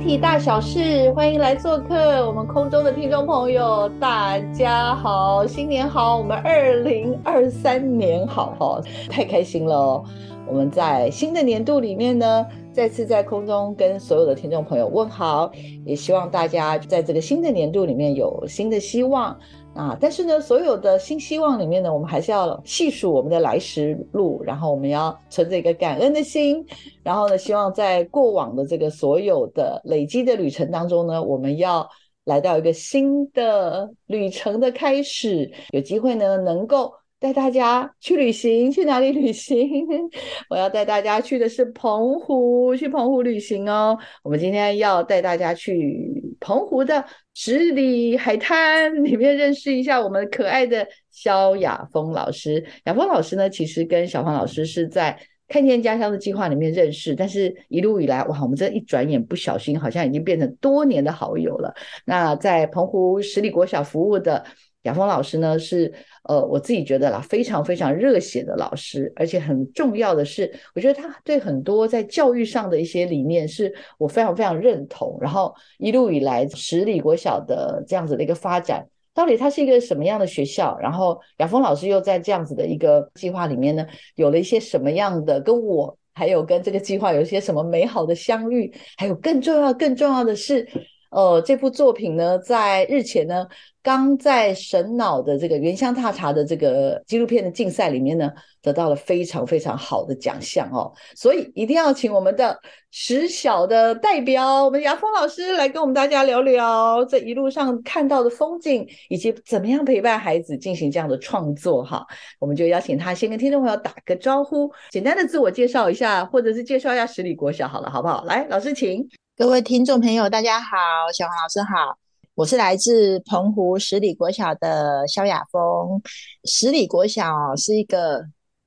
[0.00, 2.26] 体大小事，欢迎来做客。
[2.26, 10.04] 我们空中的听众朋友，大家好，新年好，我们二零二三年好哈，太开心了哦！
[10.46, 15.50] 我们在新的年度里面呢，再次在空中跟所有的听众朋友问好，
[15.84, 19.38] 也希望大家在这个新的年度里面有新的希望。
[19.74, 26.64] 啊，但是呢，所有的新希望里面呢，我们还是要细数我们的来时路，然后我们要存着一个感恩的心，
[27.02, 31.88] 然后呢，希望在过往的这个所有的累积的旅程当中呢，我们要
[32.24, 36.92] 来到一个新的旅程的开始，有机会呢，能够。
[37.22, 39.86] 带大家去旅行，去哪里旅行？
[40.48, 43.94] 我要带大家去的是澎湖，去澎湖旅行哦。
[44.22, 46.09] 我们今天要带大家去
[46.40, 52.64] 澎湖的十里海滩里面认识一下我们可爱的萧雅峰老师。
[52.84, 61.74] 雅峰老师呢，其实跟小黄老师是在看见家乡的计划里面认识，但是一路以来，哇，我们这一转眼不小心，好像已经变成多年的好友了。
[62.04, 64.44] 那在澎湖十里国小服务的。
[64.82, 65.92] 雅峰老师呢是
[66.24, 75.18] 呃我自己觉得啦非常非常热血的老师，而且很重要的是，我觉得他对很多在教育上的一些理念是我非常非常认同。
[75.20, 80.78] 然后一路以来十里国小的这样子的一个发展，到底它是一个什么样的学校？
[80.78, 88.72] 然后雅峰老师又在这样子的一个计划里面呢，有了一些什么样的跟我还有跟这个计划有一些什么美好的相遇？
[88.96, 90.66] 还有更重要更重要的是。
[91.10, 93.46] 呃，这部作品呢，在日前呢，
[93.82, 98.30] 刚在神脑的这个原乡踏查的这个纪录片的竞赛里面呢，
[98.62, 100.92] 得到了非常非常好的奖项哦。
[101.16, 102.56] 所以一定要请我们的
[102.92, 112.06] 实小的代表，我们雅峰老师来跟我们大家聊聊这一路上看到的风景，以及怎么样陪伴孩子进行这样的创作哈。
[112.38, 118.22] 我们就邀请他先跟听众朋友打个招呼，简单的自我介绍一下，或者是介绍一下十里国小好了，好不好？
[118.26, 119.04] 来，老师请。
[119.40, 120.76] 各位听众朋友，大家好，
[121.14, 121.96] 小黄老师好，
[122.34, 125.98] 我是来自澎湖十里国小的萧雅峰。
[126.44, 128.22] 十里国小是一个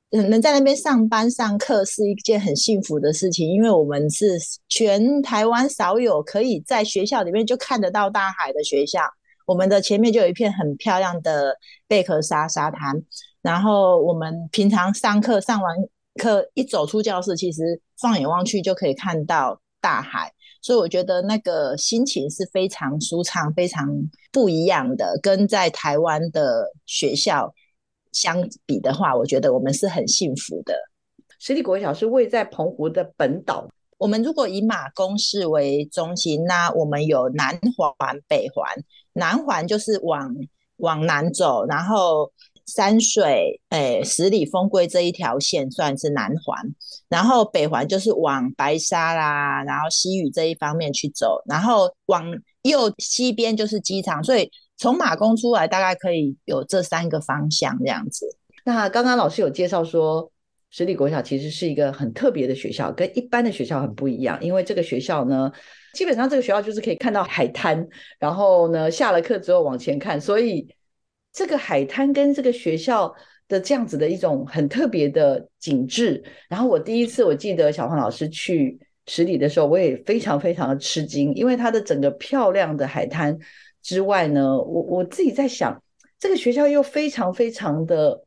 [0.10, 9.02] 能在那边上班上课是一件很幸福的事情，因为我们是全台湾少有可以在学校里面就看得到大海的学校。
[9.46, 11.56] 我们的前面就有一片很漂亮的
[11.88, 12.96] 贝壳沙沙滩，
[13.44, 15.78] 然后我们平常上课上完
[16.20, 20.34] 课一走出教室，其实放眼望去就可以看到大海。
[20.64, 23.88] 所以我觉得那个心情是非常舒畅、非常
[24.32, 25.20] 不一样的。
[25.22, 27.54] 跟在台湾的学校
[28.14, 30.74] 相比的话，我觉得我们是很幸福的。
[31.38, 33.68] 实体国小是位在澎湖的本岛。
[33.98, 37.94] 我们如果以马公市为中心，那我们有南环、
[38.28, 38.66] 北环。
[39.14, 40.34] 南环就是往
[40.78, 42.32] 往南走，然后。
[42.66, 46.58] 山水，诶，十里峰归这一条线算是南环，
[47.10, 52.26] 然后北环就是往白沙啦，然后西屿这一方面去走，然后往
[52.62, 58.26] 右西边就是机场，所以从马公出来大概可以有这三个方向这样子。
[58.64, 60.32] 那刚刚老师有介绍说，
[60.70, 65.52] 十里国小其实是一个很特别的学校，跟一般的学校很不一样，因为这个学校呢，
[65.94, 67.86] 基本上这个学校就是可以看到海滩，
[68.20, 70.66] 然后呢下了课之后往前看，所以。
[71.34, 73.14] 这个海滩跟这个学校
[73.48, 83.38] 的这样子的一种很特别的景致，然后我第一次我记得小黄老师去十里的时候，我也非常非常的吃惊，因为它的整个漂亮的海滩
[83.82, 85.84] 之外呢，我我自己在想，
[86.20, 88.24] 这个学校又非常非常的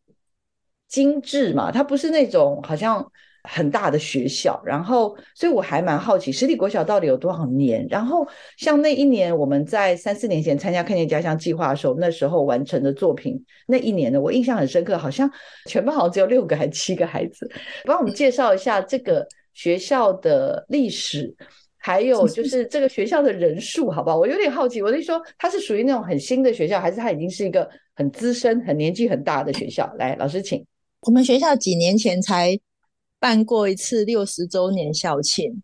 [0.89, 3.11] 精致嘛，它不是那种好像。
[3.49, 7.87] 很大的学校，然后，所以我还蛮好奇实体国小到底有多少年。
[7.89, 8.27] 然后，
[8.57, 15.31] 像那一年我们在三四年前参加看见家乡计划的时候，那时候完成的作品，那一年呢，我印象很深刻，好像
[15.67, 17.49] 全班好像只有六个还七个孩子。
[17.85, 21.33] 帮我们介绍一下这个学校的历史，
[21.79, 24.17] 还有就是这个学校的人数，好不好？
[24.17, 29.89] 我有点好奇，我就说它是属于那种很新的学校，还是它已经是一个很资深、很年纪很大的学校？
[29.99, 30.65] 来，老师请。
[31.03, 32.59] 我们学校几年前才。
[33.19, 35.63] 办过一次六十周年校庆，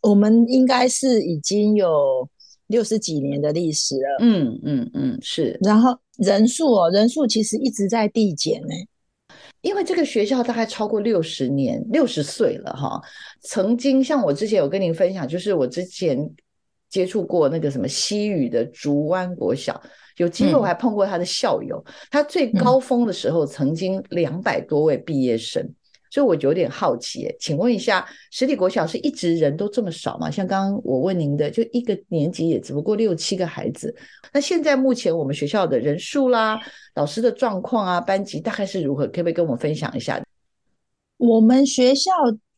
[0.00, 2.28] 我们应该是已经有
[2.68, 4.16] 六十几年的历史了。
[4.20, 5.58] 嗯嗯嗯，是。
[5.62, 8.74] 然后人数哦，人数其实一直在递减呢。
[9.60, 13.00] 因为这个学校大概超过六十年，六十岁了哈。
[13.42, 16.30] 曾经像我之前有跟您分享，就是我之前
[16.90, 19.80] 接触过那个什么西语的竹湾国小，
[20.18, 25.66] 有机会我还碰过他的校友，他最高峰的时候曾经两百多位毕业生。
[26.14, 30.30] 所以我有点好奇，请问一下，实体国小是一直人都这么少吗？
[30.30, 33.92] 像刚刚我问您的，就一个年级也只不过六七个孩子。
[34.32, 36.56] 那现在目前我们学校的人数啦、
[36.94, 39.08] 老师的状况啊、班级大概是如何？
[39.08, 40.22] 可不可以跟我们分享一下？
[41.16, 42.12] 我们学校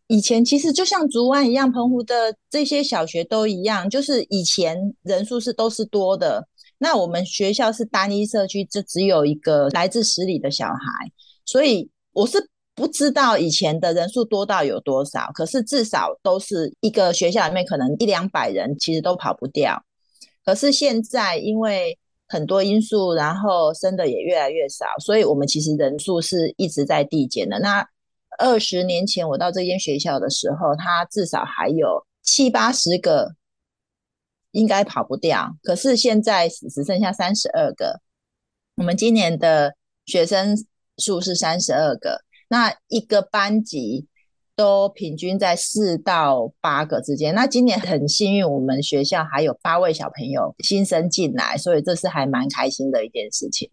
[0.08, 6.46] 以前其实就像竹湾一样，澎湖的这些小学都一样，就是以前人数是都是多的。
[6.76, 11.10] 那我们学校是单一社区，就只有一个来自十里的小孩，
[11.46, 12.46] 所以我是。
[12.76, 19.82] 不知道以前的人数多到有多少，可是至少都是一个学校里面可能一两百人，其实都跑不掉。
[20.44, 27.58] 可是现在因为很多因素，然后生的也越来越少，所以我们其实人数是一直在递减的。
[27.61, 27.82] 那
[28.38, 33.34] 二十年前我到这间学校的时候，它至少还有七八十个，
[34.50, 35.56] 应该跑不掉。
[35.62, 38.02] 可是现在只剩下三十二个。
[38.76, 39.75] 我们今年的
[40.05, 40.55] 学生
[40.99, 42.25] 数是三十二个。
[42.48, 44.06] 那一个班级
[44.54, 47.34] 都平均在四到八个之间。
[47.34, 53.69] 那今年很幸运，我们学校还有八位小朋友新生进来，所以这是还蛮开心的一件事情。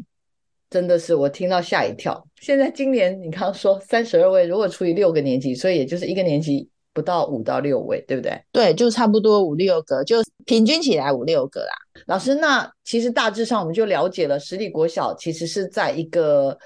[0.70, 2.28] 真的是我听到吓一跳。
[2.42, 8.42] 现在今年你刚刚说三十二位，如果除以六个年级，所以也就是一个年级不到五到六位，对不对？
[8.52, 11.74] 对，就差不多五六个，就平均起来五六个啦。
[12.08, 16.58] 老师，那其实大致上我们就了解了，实力国小其实是在一个。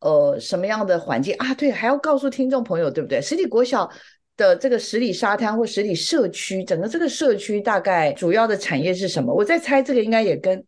[0.00, 1.52] 呃，什么样的环境啊？
[1.54, 3.20] 对，还要告诉听众朋友，对不对？
[3.20, 3.90] 十里国小
[4.36, 9.34] 的这个十里沙滩或十里社区，整个这个社区大概主要的产业是什么？
[9.34, 10.64] 我在猜，这个应该也跟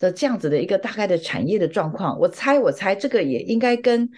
[0.00, 2.18] 的这样子的一个大概的产业的状况。
[2.18, 4.10] 我猜，我猜这个也应该跟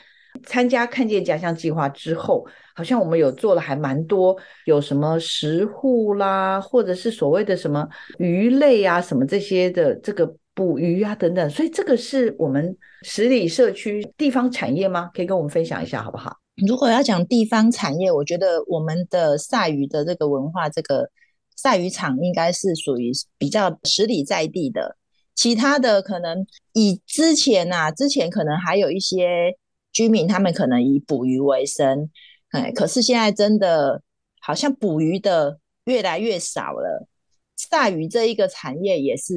[0.47, 4.35] 参加看见家乡计划之后，好像我们有做了还蛮多，
[4.65, 7.87] 有什么食户啦，或者是所谓的什么
[8.19, 10.35] 鱼类啊，什么这些的这个。
[10.55, 15.11] 捕鱼啊，等等，所以这个是我们十里社区地方产业吗？
[15.13, 16.37] 可以跟我们分享一下，好不好？
[16.65, 21.11] 如果要讲地方产业，我觉得我们的赛鱼的这个文化，这个
[21.57, 24.97] 赛鱼场应该是属于比较十里在地的。
[25.35, 29.57] 其他的可能以之前啊，之前可能还有一些
[29.93, 32.09] 居民，他们可能以捕鱼为生，
[32.51, 34.01] 哎，可是现在真的
[34.41, 37.09] 好像捕鱼的越来越少了。
[37.57, 39.35] 赛鱼这一个产业也是。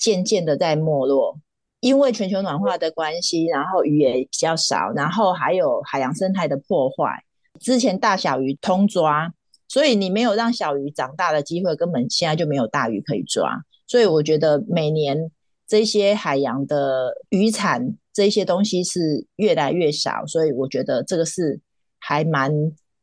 [0.00, 1.38] 渐渐的在没落，
[1.80, 7.22] 因为全球暖化的关系，然后鱼也比较少，然后还有海洋生态的破坏。
[7.60, 9.32] 之前大小鱼通抓，
[9.68, 13.62] 所以你没有让小鱼长大的机会，根本现在就没有大鱼可以抓。
[13.86, 15.30] 所以我觉得每年
[15.66, 21.60] 这些海洋的渔产这些东西是越来越少，所以我觉得这个是
[21.98, 22.50] 还蛮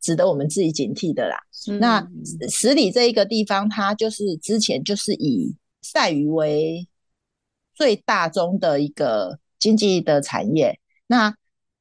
[0.02, 1.38] 值得我们自己警惕的啦。
[1.80, 2.06] 那
[2.50, 6.88] 十里这一个地方，它就是之前就是以赛鱼为
[7.74, 11.36] 最大宗的一个经济的产业，那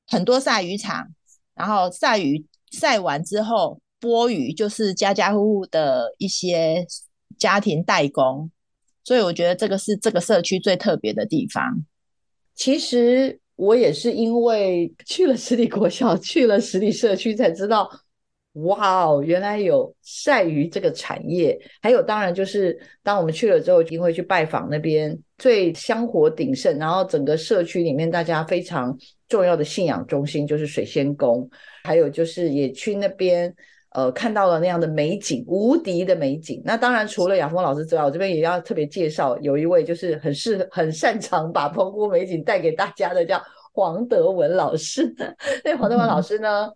[0.07, 1.09] 很多赛鱼场，
[1.55, 6.87] 然后赛鱼赛完之后剥鱼，就是家家户户的一些
[7.39, 8.51] 家庭代工，
[9.03, 11.85] 所以我觉得这个是这个社区最特别的地方。
[12.55, 17.91] 其实我也是因为去了十里国小，去了十里社区，才知道。
[18.65, 28.97] 哇哦，原来有晒鱼这个产业，还有当然就是当我们去了之后，一定会去拜访那边最香火鼎盛，然后整个社区里面大家非常
[29.29, 31.47] 重要的信仰中心就是水仙宫，
[31.85, 33.55] 还有就是也去那边
[33.91, 36.63] 呃看到了那样的美景，无敌的美景。
[36.65, 43.39] 那当然除了亚峰老师之外，我这边也要特别介绍有一位就是很适很擅长把澎湖美景带给大家的，叫
[43.75, 45.15] 黄德文老师。
[45.63, 46.71] 那黄德文老师呢？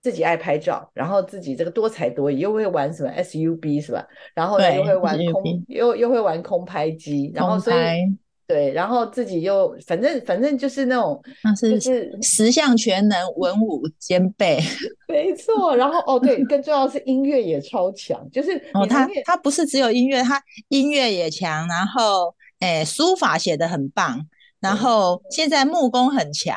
[0.00, 4.06] 自己爱拍照，然后自己这个多才多艺，又会玩什么 SUB 是吧？
[4.34, 7.76] 然后呢又会玩空，又又会玩空拍机，然后所以
[8.46, 11.20] 对，然后自己又反正反正就是那种，
[11.60, 14.58] 就是十项全能，文武兼备，
[15.08, 15.76] 没错。
[15.76, 24.26] 然后哦对，更重要是音乐也超强，就是哦他他不是只有音乐，他音乐也强，然后诶书法写的很棒，
[24.60, 26.56] 然后现在木工很强。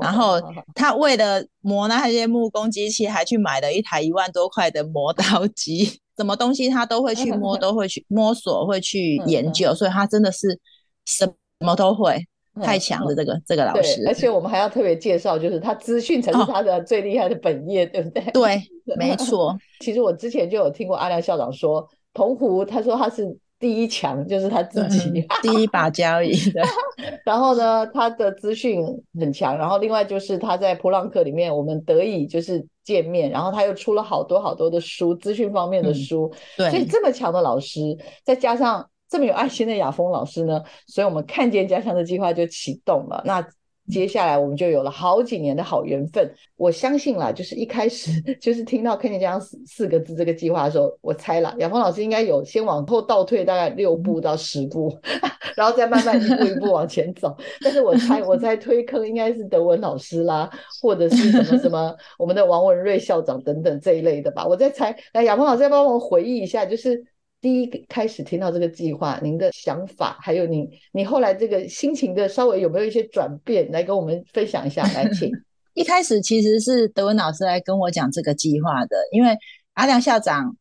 [0.00, 0.40] 然后
[0.74, 6.00] 他为了磨那些木工机器，还去买了一台一万多块的磨刀机。
[6.16, 10.58] 什么东西他都会去摸， 都会去摸索，会去研究，所以他真的是
[11.06, 11.26] 什
[11.60, 12.22] 么都会，
[12.62, 13.14] 太强了。
[13.14, 18.22] 这个这个老师，而且我们还要特别介绍，就是他资讯才是他的最厉害的本业，对不对？
[18.32, 18.62] 对，
[18.96, 19.56] 没 错。
[19.80, 23.38] 其实我之前就有听过阿亮校长说，澎湖，他说他是。
[23.62, 26.60] 第一强就是他自己，第一把交椅的。
[27.24, 28.84] 然后呢，他的资讯
[29.20, 29.56] 很强。
[29.56, 33.30] 然后另外就是他在普朗克里面，我们得以就是见面。
[33.30, 36.28] 然后他又出了好多好多的书，资讯方面的书。
[36.56, 43.22] 对，所以这么强的老师，再加上这么有爱心的雅峰老师呢，所以我们看见家乡的计划就启动了。
[43.24, 43.46] 那。
[43.92, 46.32] 接下来我们就有了好几年的好缘分。
[46.56, 54.90] 我相信啦，就是一开始 就是听到“看见这样四四个字这个计划的时候，我猜了，亚峰老师应该有先往后倒退大概六步到十步，
[55.54, 57.36] 然后再慢慢一步一步往前走。
[57.62, 60.48] 但是我猜， 我猜推坑应该是德文老师啦，
[60.80, 64.46] 或者是什么什么我们的王文瑞校长等等这一类的吧。
[64.46, 67.04] 我在猜，来亚峰老师要帮我回忆一下，就是。
[67.42, 74.84] 第一开始听到这个计划，您的想法，还有你你后来这个心情的稍微有没有一些转变，来跟我们分享一下？
[74.94, 75.28] 来，请。
[75.74, 79.36] 一开始其实是德文老师来跟我讲这个计划的，因为
[79.74, 80.56] 阿良校长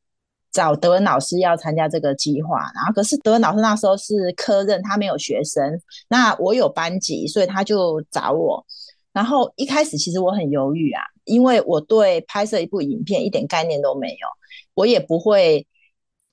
[0.52, 8.66] 找德文老师要参加这个计划，然后可是德文老师那时候是科任，他没有学生，那我有班级，所以他就找我。
[9.14, 14.28] 然后一开始其实我很犹豫啊，因为我对拍摄一部影片一点概念都没有，
[14.74, 15.68] 我也不会。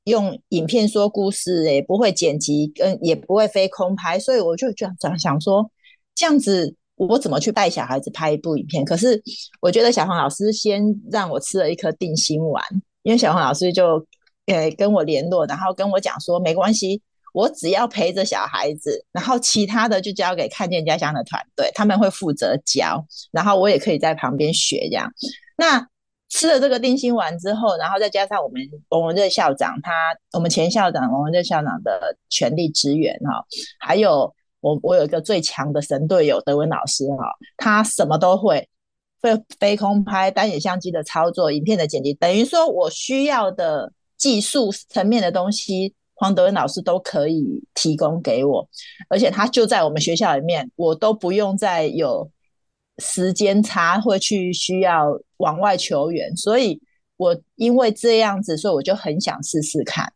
[0.08, 5.70] 用影片说故事，也不会剪辑，跟也不会飞空拍，所以我就想想说，
[6.14, 8.84] 这样子我怎么去带小孩子拍一部影片？
[8.84, 9.22] 可是
[9.60, 12.64] 我觉得小黄老师先让我吃了一颗定心丸，
[13.02, 14.04] 因为小黄老师就
[14.46, 17.00] 呃跟我联络，然后跟我讲说，没关系，
[17.32, 25.12] 我只要陪着小孩子，然后其他的就交给看见家乡的团队，他们会负责教，然后我也可以在旁边学这样。
[25.56, 25.86] 那
[26.30, 33.44] 吃了这个定心丸之后，然后再加上我们王文热校长，他我们前校长王文热校长的全力支援哈，
[33.78, 38.68] 还有我我有一个最强的神队友德文老师哈，他什么都会，
[39.22, 48.68] 会飞空拍、单眼相机的操作、影片的剪辑，等于说我需要的技术层面的东西，黄德文老师都可以提供给我，
[49.08, 52.30] 而且他就在我们学校里面，我都不用再有。
[52.98, 56.80] 时间差会去需要往外求援，所以
[57.16, 60.12] 我因为这样子，所以我就很想试试看。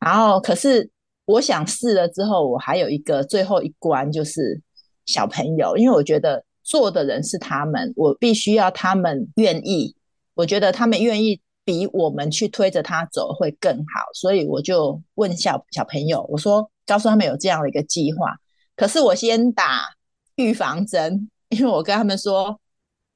[0.00, 0.90] 然后，可是
[1.26, 4.60] 我想试了之后，我还有一个最后一关，就是
[5.06, 9.94] 小朋友，因为我觉得做的人是他们，我必须要他们愿意。
[10.34, 18.34] 我觉得他们愿意比我们去推着他走会更好，所以我就问小小朋友，我说告诉他们有这样的一个计划，
[18.76, 19.94] 可是我先打
[20.36, 21.30] 预防针。
[21.50, 22.58] 因为我跟他们说，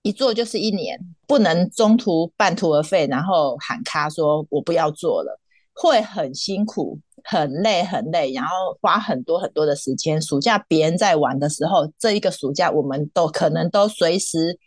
[0.03, 5.41] 一做就是一年，不能中途半途而废，然后喊卡说我不要做了，
[5.75, 10.21] 会很辛苦、很累、很累，然后花很多很多的时间。
[10.23, 14.59] 暑假别人在玩的时候，这一个暑假我们都可能都随时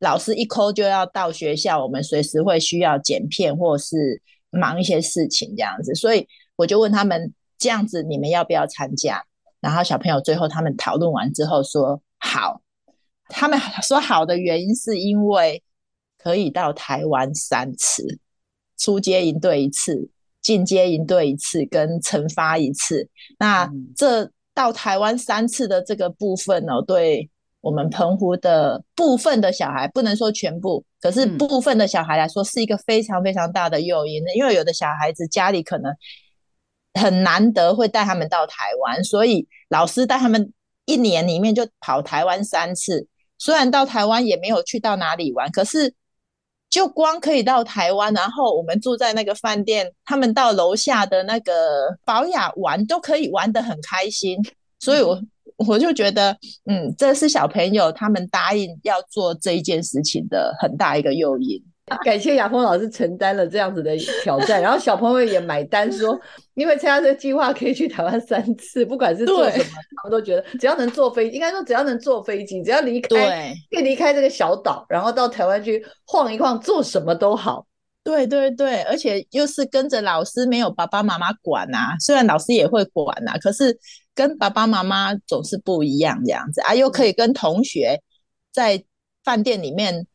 [0.00, 5.94] 老师一扣就要到学校，我们随时会需要剪片或是忙一些事情这样子。
[5.94, 6.26] 所以
[6.56, 9.22] 我就问他们，这样子你们要不要参加？
[9.60, 12.61] 然后小朋友最后他们讨论完之后说好。
[13.32, 15.62] 他们说好的原因是因为
[16.18, 18.18] 可以到台湾三次，
[18.78, 20.08] 出街营队一次，
[20.40, 23.08] 进阶营队一次，跟惩罚一次。
[23.38, 27.28] 那这到台湾三次的这个部分呢，对
[27.60, 34.22] 我们澎湖的部分的小孩，不能说全部，可是部分的小孩来说，是一个非常非常大的诱因。
[34.36, 35.92] 因为有的小孩子家里可能
[36.94, 40.52] 很难得会带他们到台湾，所以老师带他们
[40.84, 43.08] 一年里面就跑台湾三次。
[43.42, 45.92] 虽然到台湾也没有去到哪里玩，可是
[46.70, 51.52] 就光可以到台湾，然后我们住在那个饭店，他们到楼下的那个
[52.04, 54.38] 保雅玩都可以玩得很开心，
[54.78, 55.20] 所以我
[55.56, 56.30] 我就觉得，
[56.66, 61.60] 嗯，这是小朋友他们答应要做这一件事情的很大一个诱因。
[62.04, 66.18] 感谢亚峰老师承担了这样子的挑战， 然后小朋友也买单说，
[66.54, 69.64] 因为参加这个计划可以去台湾三次，不管是做什么，
[69.96, 77.66] 他们都觉得只要能坐飞，应该说只要能坐飞机，只要离开，可以离开这个小岛，然后到台湾去晃一晃，做什么都好。
[78.04, 81.96] 对对对，而且又是跟着老师，没有爸爸妈妈管啊。
[81.98, 83.76] 虽然老师也会管啊，可是
[84.14, 88.00] 跟爸爸妈妈总是不一样这样子啊，又可以跟同学
[88.52, 88.82] 在
[89.24, 90.06] 饭店里面。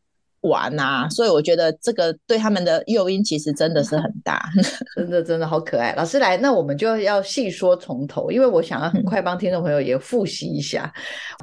[0.42, 4.48] 玩啊，所以我觉得这个对他们的诱因其实真的是很大，
[4.96, 5.94] 真的真的好可爱。
[5.96, 10.94] 老师来，那我们就要细说从头，因为我想要很快帮听众朋友也复习一下。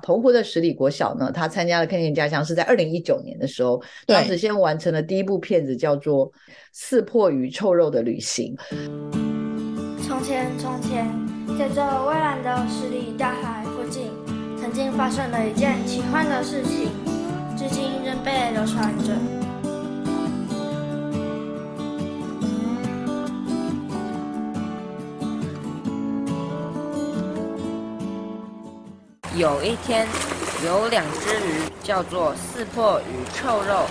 [0.02, 6.30] 澎湖的十里国小呢，他参加了看见家乡是在二零一九年的时候，当时先完成了第一部片子，叫做
[6.72, 8.54] 《刺破鱼臭肉的旅行》。
[10.06, 11.06] 从前，从前，
[11.58, 14.10] 在这蔚蓝的十里大海附近，
[14.60, 17.23] 曾经发生了一件奇幻的事情。
[17.56, 19.12] 至今仍被流传着。
[29.37, 30.06] 有一天，
[30.64, 33.87] 有两只鱼叫做四破与臭肉，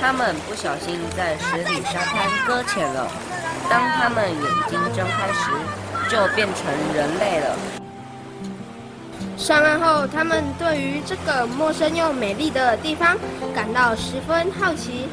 [0.00, 3.06] 它们不小心在十里沙滩搁浅了。
[3.68, 5.50] 当它们眼睛睁开时，
[6.08, 7.56] 就变成人类了。
[9.36, 13.16] 上岸后，他们对于这个陌生又美丽的地方
[13.54, 15.06] 感到十分好奇。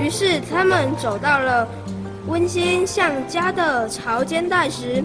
[0.00, 1.68] 于是，他们走到了
[2.26, 5.04] 温馨像家的潮间带时，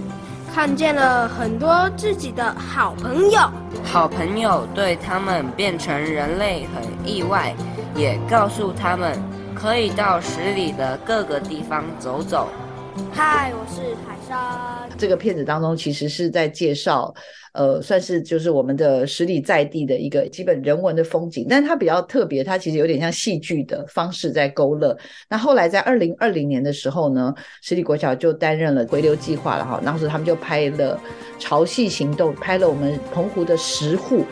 [0.53, 3.41] 看见了很多自己的好朋友。
[3.83, 7.53] 好朋友对他们变成人类很意外，
[7.93, 9.21] 也告诉他们
[9.53, 12.47] 可以到十里的各个地方走走。
[13.11, 14.89] 嗨，我是海山。
[14.97, 17.13] 这个片子当中其实是在介绍，
[17.55, 24.95] 呃，算是就是我们的十里在地的一个基本人文的风景，但是它比较特别，它其实有点像戏剧的方式在勾勒。
[25.29, 30.99] 那后来在二零二零年的时候呢，十里国小就担任了回流计划了哈，当时他们就拍了
[31.41, 34.25] 《潮汐行动》，拍了我们澎湖的十户。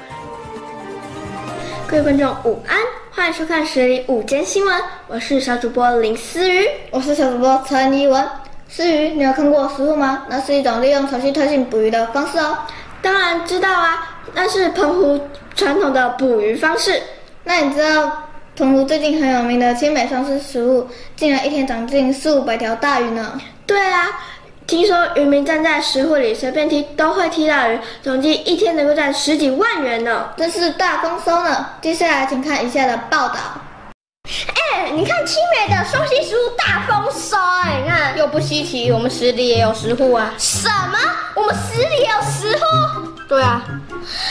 [1.87, 2.77] 各位观众午安，
[3.09, 8.21] 欢迎收看十里午间新闻，我是小主播林思雨，我是小主播陈怡文。
[8.67, 10.25] 思雨，你有看过石户吗？
[10.29, 12.57] 那是一种利用潮汐特性捕鱼的方式哦。
[13.03, 15.19] 当然知道啊，那是澎湖
[15.53, 17.03] 传统的捕鱼方式。
[17.43, 23.37] 那你知道澎湖最近很有名的青美双狮食物，竟然一天长近四五百条大鱼呢？
[23.67, 24.07] 对啊，
[24.65, 31.71] 听说渔民站在石户里随便踢都会踢到鱼，总计一天能够赚十几万元呢，真是大丰收呢。
[31.81, 33.35] 接下来请看以下的报道。
[34.25, 40.33] 哎，你看青美的双溪石户大丰收，哎，你看又不稀奇，我们十里也有石户啊。
[40.37, 40.97] 什么？
[41.35, 42.63] 我们十里也有石户？
[43.27, 43.61] 对啊。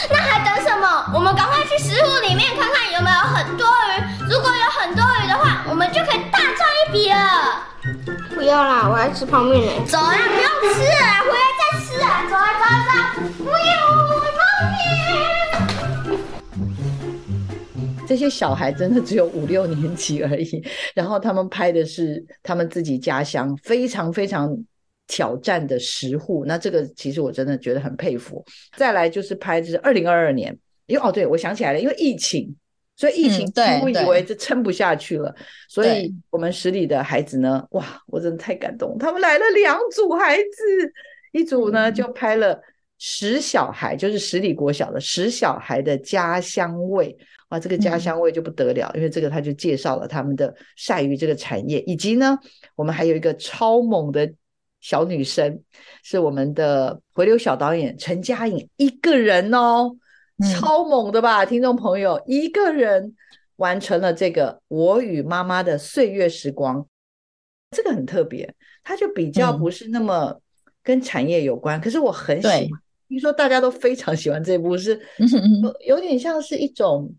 [0.09, 1.11] 那还等什么？
[1.13, 4.31] 我们赶快去石户里面看看有没有很多鱼。
[4.31, 7.61] 如果有很多鱼的话，我们就可以大赚一笔了。
[8.33, 9.85] 不要啦，我爱吃泡面呢。
[9.87, 12.25] 走啦，不用吃了，回来再吃啊。
[12.27, 13.15] 走啊走啊走啊！
[13.37, 14.22] 不要
[18.13, 24.55] 这些小孩真的只有五六年级而已，然后他们拍的是他们自己家乡非常非常
[25.07, 28.45] 挑战的食户，那这个其实我真的觉得很佩服。
[28.77, 32.55] 再来就是拍的是二零二二年，因为哦对我想起来了，因为疫情，
[32.95, 35.33] 所以疫情几乎以为这撑不下去了，
[35.67, 40.93] 所以我们十里的孩子呢，哇，我真的太感动，他们来了两组孩子，
[41.31, 42.61] 一组呢就拍了
[42.99, 47.17] 十小孩，就是十里国小的十小孩的家乡味。
[47.53, 52.35] 哇，这个家乡味就不得了，因为这个他就介绍了他们的晒鱼这个产业，以及呢，
[52.75, 54.33] 我们还有一个超猛的
[54.81, 55.61] 小女生，
[56.01, 59.95] 是我们的回流小导演陈嘉颖一个人哦，
[60.51, 63.13] 超猛的吧，听众朋友，一个人
[63.57, 66.83] 完成了这个我与妈妈的岁月时光，
[67.69, 68.51] 这个很特别，
[68.83, 70.41] 它就比较不是那么
[70.81, 72.67] 跟产业有关，可是我很喜欢，
[73.09, 74.99] 听说大家都非常喜欢这部，是
[75.61, 77.13] 有有点像是一种。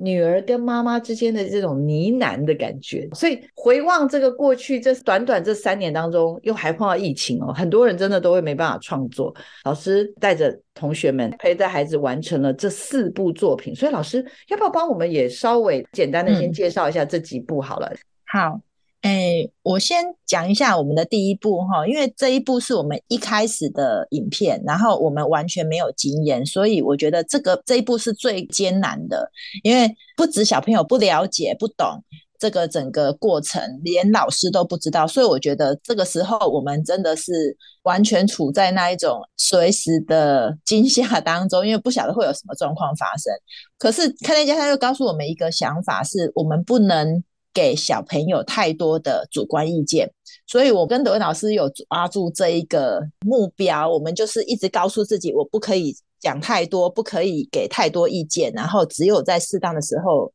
[0.00, 9.34] 女儿跟妈妈之间的这种呢喃的感觉，所以回望这个过去，这短短这三年当中，又还碰到疫情哦，很多人真的都会没办法创作。
[9.64, 17.92] 老师带着同学们陪着孩子完成了这四部作品，所以老师要不要帮我们也稍微简单的先介绍一下这几部好了？
[18.26, 18.60] 好。
[19.02, 29.30] 哎，我先讲一下我们的第一步哈，因为这一步是我们一开始的影片，然后我们完全没有经验，所以我觉得这个这一步是最艰难的，
[29.62, 32.04] 因为不止小朋友不了解、不懂
[32.38, 43.32] 这个整个过程，连老师都不知道，所以我觉得这个时候我们真的是完全处在那一种随时的惊吓当中，因为不晓得会有什么状况发生。
[43.78, 47.24] 可是看那家他又告诉我们一个想法，是我们不能。
[47.52, 50.08] 给小朋友太多的主观意见，
[50.46, 60.32] 所以我跟德文老师有抓住这一个目标，我们就是一直告诉自己，我不可以讲太多，不可以给太多意见，然后只有在适当的时候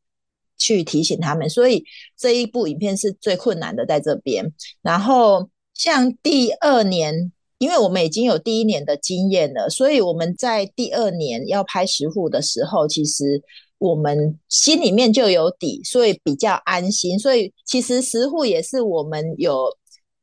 [0.58, 1.48] 去提醒他们。
[1.48, 1.82] 所以
[2.18, 4.52] 这一部影片是最困难的在这边。
[4.82, 13.42] 然后像第二年，因为我们已经有第一年的经验了，所以我们在第二年要拍十户的时候，其实。
[13.78, 17.18] 我们心里面就有底，所以比较安心。
[17.18, 19.66] 所以其实十户也是我们有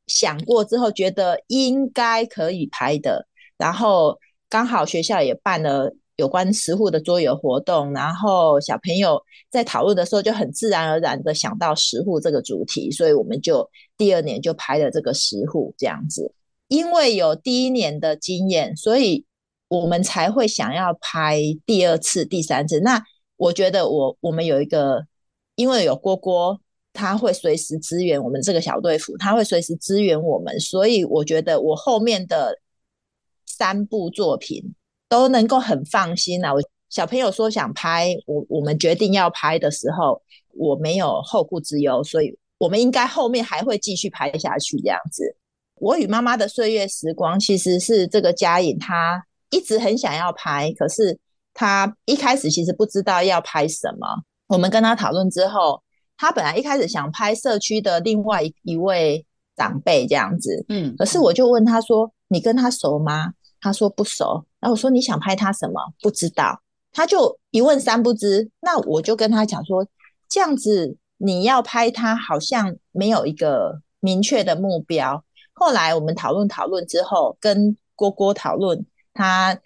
[0.06, 3.26] 想过之后，觉得应该可以拍的。
[3.56, 16.32] 然后刚好学校也办了有关十户的桌游活动，然后小朋友在讨论的时候就很自然而然的想到十户这个主题，所以我们就第二年就拍了这个十户这样子。
[16.68, 19.24] 因为有第一年的经验，所以
[19.68, 22.80] 我们才会想要拍第二次、第三次。
[22.80, 23.02] 那
[23.44, 25.06] 我觉得我我们有一个，
[25.54, 26.58] 因为有郭郭，
[26.94, 32.58] 他会随时支援我们这个小队服，他会随时支援我们，所以我觉得我后面的
[33.44, 34.74] 三部作品
[35.10, 36.54] 都能够很放心啊。
[36.54, 40.22] 我小朋友说想拍，我我们决定要拍的时候，
[40.54, 45.36] 我没有后顾之忧，所以我们应该后面还会继续拍下去这样子。
[45.74, 51.18] 我与妈妈的岁月时光，其实是这个嘉颖她一直很想要拍，可是
[51.54, 54.06] 她一开始其实不知道要拍什么。
[54.48, 55.82] 我们跟他讨论之后，
[56.18, 59.24] 他本来一开始想拍社区的另外一位
[59.56, 64.44] 长辈这样子，嗯，可是我就问他说：“你跟他熟吗？”他说不熟。
[64.60, 66.60] 然后我说：“你想拍他什么？”不知道。
[66.92, 68.50] 他就一问三不知。
[68.60, 69.86] 那我就跟他讲说
[70.28, 79.58] ：“这样子你要拍他，好像没有一个明确的目标。”后来我们讨论讨论之后，跟郭郭讨论，他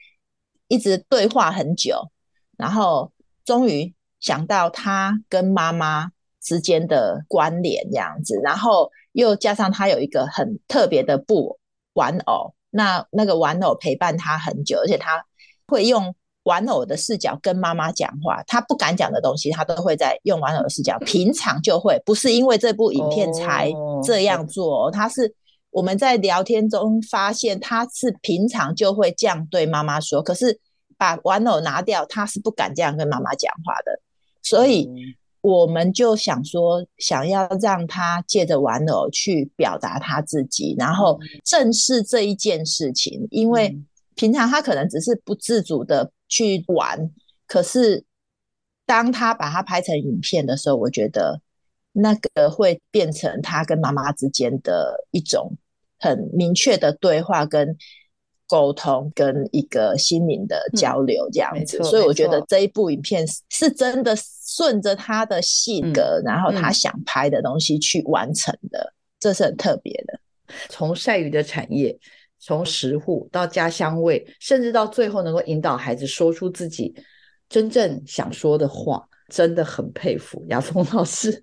[0.69, 2.11] 一直对话很久，
[2.57, 3.11] 然后
[3.45, 11.59] 终于想到他跟妈妈之间的关联这样子，然后又加上他有一个很特别的布
[11.95, 15.25] 玩偶，那那个玩偶陪伴他很久，而且他
[15.67, 23.73] 会用玩偶的视角跟妈妈讲话，他不敢讲的东西，他都会在用玩偶的视角，平常就会，不是因为这部影片才
[24.05, 25.35] 这样做，他是。
[25.71, 30.59] 我们在聊天中发现，他是平常就会这样对妈妈说，可是
[30.97, 34.01] 把玩偶拿掉，他是不敢这样跟妈妈讲话的。
[34.43, 34.89] 所以
[35.43, 43.29] 我们就想说，想要让他借着玩偶去表达他自己，然后正视这一件事情。
[43.31, 43.79] 因为
[44.15, 47.11] 平常他可能只是不自主的去玩，
[47.47, 48.05] 可是
[48.87, 51.41] 当他把它拍成影片的时候，我觉得。
[51.93, 55.57] 那个会变成他跟妈妈之间的一种
[55.99, 57.77] 很明确的对话、跟
[58.47, 61.83] 沟通、跟一个心灵的交流这样子。
[61.83, 70.21] 所以我觉得这一部影片是真的顺着他的性格，然后他想拍的东西去完成的，这是很特别的。
[70.69, 71.99] 从晒鱼的产业，
[72.39, 76.95] 从食户到家乡味，甚至到最后能够引导孩子说出自己
[77.49, 79.08] 真正想说的话。
[79.29, 81.43] 真的很佩服雅峰老师，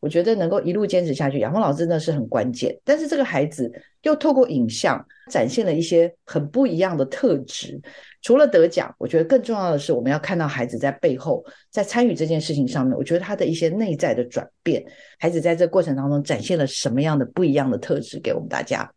[0.00, 2.76] 我觉得能够一路坚持下去，雅峰老师真的是很关键。
[2.84, 3.70] 但是这个孩子
[4.02, 7.80] 又透过影像展现了一些很不一样的特质。
[8.22, 14.84] 除了得奖，我觉得更重要的是，我们要看到孩子在背后，在参与这件事情上面，我觉得他的一些内在的转变，
[15.18, 18.88] 孩子在这过程当中展现了什么样的不一样的特质给我们大家。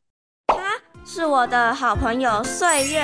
[0.48, 0.56] 他
[1.06, 3.02] 是我的好朋友岁月，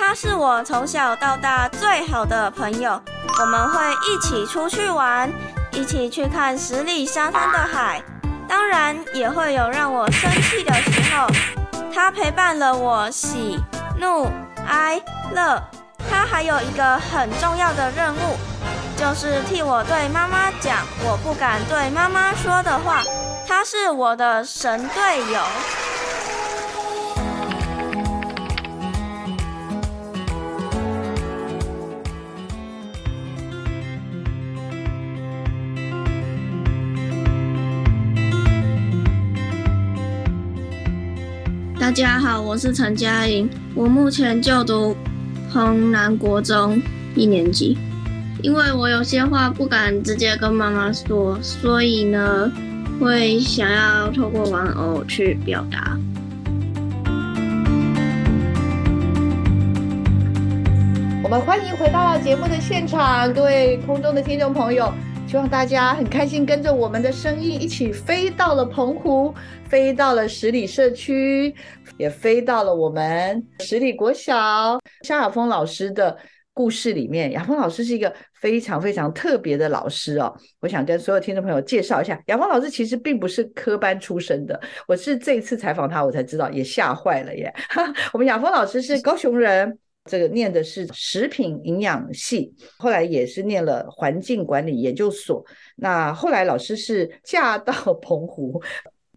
[0.00, 2.98] 他是我从小到大最好的朋友。
[3.38, 5.30] 我们会一起出去玩，
[5.72, 8.02] 一起去看十里沙滩的海，
[8.48, 11.26] 当然也会有让我生气的时候。
[11.94, 13.60] 他陪伴了我喜
[13.98, 14.26] 怒
[14.66, 14.98] 哀
[15.34, 15.62] 乐，
[16.10, 18.38] 他还有一个很重要的任务，
[18.96, 23.02] 就是替我对妈妈讲我不敢对妈妈说的话。
[23.46, 25.40] 他是我的神队友。
[41.90, 44.96] 大家好，我是陈佳莹，我目前就读
[45.52, 46.80] 彭南国中
[47.16, 47.76] 一年级。
[48.44, 52.48] 因为我有些话不敢直接跟妈妈说，所以呢，
[53.00, 55.98] 会想要透过玩偶去表达。
[61.24, 64.92] 我们欢迎回到节目的现场，各位空中的听众朋友。
[65.26, 69.32] 希望大家很开心，跟着我们的声音一起飞到了澎湖，
[69.68, 71.54] 飞到了十里社区，
[72.00, 74.80] 也飞到了我们十里国小。
[75.02, 76.16] 肖亚峰老师的
[76.54, 78.10] 故事里面，亚峰老师是一个
[78.40, 80.34] 非常非常特别的老师哦。
[80.60, 84.58] 我想跟所有听众朋友介绍一下，亚峰老师其实并不是科班出身的，
[84.88, 87.52] 我是这一次采访他，我才知道，也吓坏了耶。
[88.14, 89.78] 我们亚峰老师是高雄人。
[90.06, 95.44] 这个念的是食品营养系，后来也是念了环境管理研究所。
[95.76, 98.60] 那后来老师是嫁到澎湖，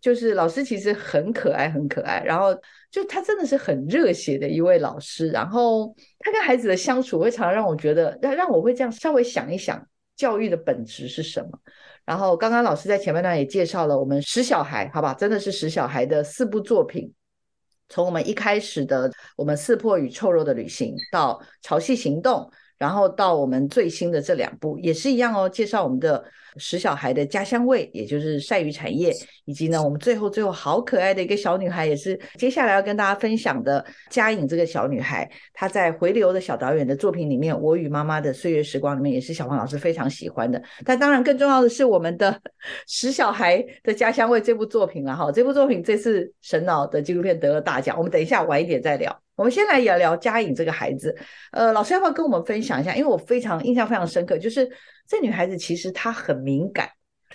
[0.03, 2.21] 就是老师其实很可爱，很可爱。
[2.25, 2.53] 然后
[2.91, 5.29] 就他真的是很热血的一位老师。
[5.29, 9.87] 然后他跟孩子的相处会常常让我觉得，让让我会这样稍微想一想，
[10.17, 11.57] 教育的本质是什么。
[12.03, 17.13] 然后刚刚老师在前半段也介绍了我们十小孩，好吧，真的是十小孩的四部作品。
[17.87, 22.51] 从我们一开始的我们四破与臭肉的旅行，到潮汐行动，
[22.83, 26.21] 然后到我们最新的这两部也是一样哦，介绍我们的。
[26.57, 29.11] 石小孩的家乡味，也就是晒鱼产业，
[29.45, 40.61] 以及呢，我们最后最后好可爱的一个小女孩，也是接下来要跟大家分享的嘉颖这个小女孩，她在回流的小导演的作品里面，《我与妈妈的岁月时光》里面，也是小黄老师非常喜欢的。
[40.85, 42.39] 但当然更重要的是我们的
[42.85, 49.23] 石小孩的家乡味这部作品了哈，这部作品这次神脑的纪录片得了大奖，我们等一下晚一点再聊。
[49.35, 51.15] 我们先来聊聊嘉颖这个孩子。
[51.51, 52.95] 呃，老师要不要跟我们分享一下？
[52.95, 54.69] 因为我非常印象非常深刻，就是
[55.07, 56.87] 这女孩子其实她很敏感，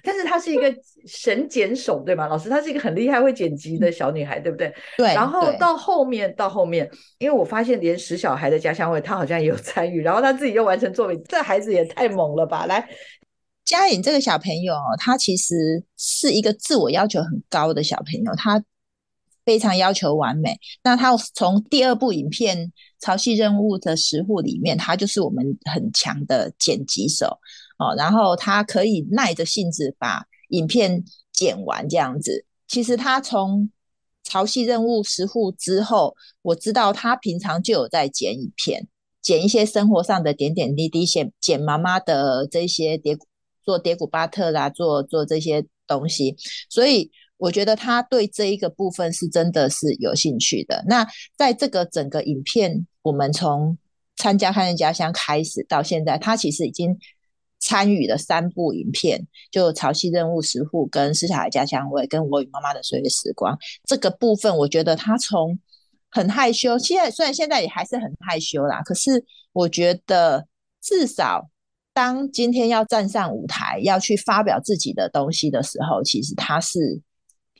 [0.03, 0.73] 但是她是一个
[1.07, 2.29] 神剪手，对吗？
[2.29, 4.73] 老师，她是一个很厉害会剪辑的小女孩，对不对？
[4.97, 5.13] 对。
[5.15, 12.67] 然后到后面，到后面，因为我发现连石小孩的家乡味，她好像也有参与，然后她自己又完成作品，这孩子也太猛了吧！
[12.67, 12.89] 来，
[13.65, 18.63] 嘉颖这个小朋友，他其实是一个自我要求很高的小朋友，他。
[19.49, 20.59] 非常要求完美。
[20.83, 22.59] 那他从第二部影片
[23.01, 27.39] 《潮汐任务》的十户里面，他就是我们很强的剪辑手
[27.79, 27.95] 哦。
[27.97, 32.45] 然后他可以耐着性子把影片剪完这样子。
[32.67, 33.63] 其实他从
[34.23, 38.87] 《潮汐任务》十户之后，我知道他平常就有在剪影片，
[39.23, 43.17] 剪一些生活上的点点滴滴，剪剪妈妈的这些叠
[43.65, 46.37] 做叠古巴特啦，做做这些东西，
[46.69, 47.11] 所以。
[47.39, 50.85] 我觉得他对这一个部分是真的是有兴趣的。
[50.89, 53.79] 那在这个整个影片，我们从
[54.17, 56.99] 参加汉人家乡开始到现在，他其实已经
[57.61, 65.57] 参与了三部影片，就《潮汐任务》十户、跟《斯小孩家乡味》跟我与妈妈的岁月时光这个部分，我觉得他从
[66.11, 70.45] 很害羞，现在虽然现在也还是很害羞啦，可是我觉得
[70.83, 71.49] 至少
[71.95, 77.01] 当今天要站上舞台，要去发表自己的东西的时候，其实他是。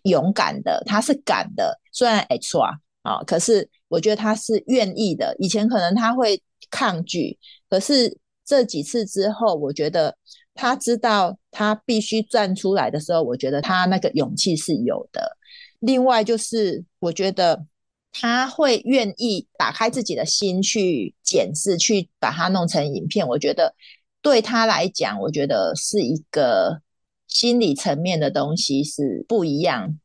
[0.09, 2.71] 勇敢的，他是敢的，虽然 H 啊
[3.03, 5.35] 啊，可是我觉得他是愿意的。
[5.39, 7.39] 以前可能他会抗拒，
[7.71, 10.17] 可是这几次之后，我觉得
[10.55, 15.37] 他知道他必须站出来的时候，我觉得他那个勇气是有的。
[15.81, 17.65] 另外就是，我觉得
[18.11, 23.27] 他会愿意打开自己的心去检视，去把它弄成影片。
[23.27, 23.75] 我觉得
[24.21, 26.83] 对他来讲，我觉得是一个。
[27.29, 29.99] 心理层面的东西是不一样，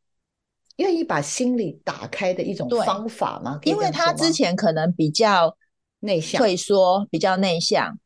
[0.76, 3.60] 愿意把心理打开的一种方法吗？
[3.64, 5.58] 因为他之前可能比较
[6.02, 7.98] 内向、退缩，比较内向。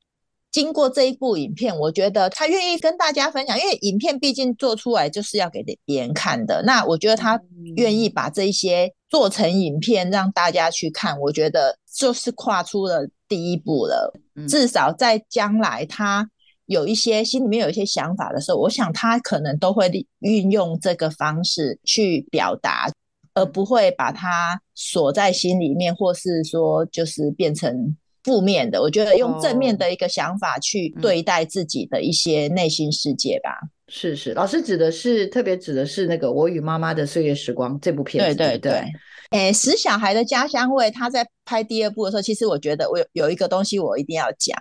[0.50, 6.64] 经过这一部影片，我觉得他愿意跟大家分享，因为影片毕竟做出来就是要给别人看的。
[6.66, 7.40] 那我觉得他
[7.76, 14.14] 愿意把这一些做成影片让大家去看，我觉得就是跨出了第一步了。
[14.48, 16.30] 至少在将来他。
[16.68, 22.90] 有一些心里面有一些想法的时候，我想他可能都会运用这个方式去表达，
[23.34, 28.82] 而不会把它锁在心里面，或是说就是变成负面的。
[28.82, 33.52] 我觉得用正面的一个想法去对待自己的一些内心世界吧。
[33.90, 38.36] 是是，老师指的是特别指的是那个《我与妈妈的岁月时光》这部片子。
[38.36, 38.84] 对对对。
[39.30, 44.58] 哎，死小孩的家乡味，他在拍第二部的时候，其实我觉得我有有一个东西我一定要讲。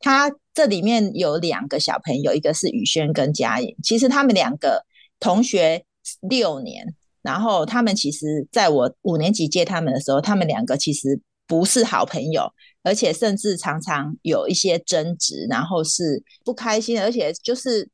[0.00, 3.76] 他这里面有两个小朋友，一个是宇轩跟佳颖。
[3.82, 4.84] 其实他们两个
[5.20, 5.84] 同学
[6.22, 6.84] 六年，
[7.22, 17.88] 然后他们其实在我五年级接他们的时候，他们两个其实不是好朋友，而且甚至常常有一些争执，然后是不开心，而且就是。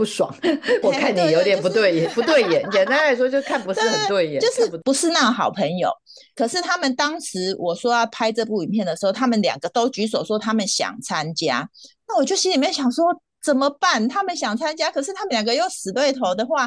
[0.00, 0.34] 不爽，
[0.82, 2.66] 我看你有点不对眼，不对眼。
[2.70, 5.92] 简单来说，就看不是很对眼，就是不是那好朋友。
[6.34, 11.68] 可是他们当时我说要拍这部影片的时候，他们两个都举手说他们想参加。
[12.08, 13.04] 那我就心里面想说
[13.44, 14.08] 怎么办？
[14.08, 16.66] 他们想参加，可是他们两个又死对头的话，